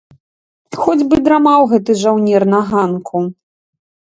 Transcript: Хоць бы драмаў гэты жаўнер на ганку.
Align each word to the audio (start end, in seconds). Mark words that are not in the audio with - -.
Хоць 0.85 1.03
бы 1.11 1.19
драмаў 1.27 1.61
гэты 1.73 1.91
жаўнер 2.03 2.41
на 2.55 2.63
ганку. 2.71 3.17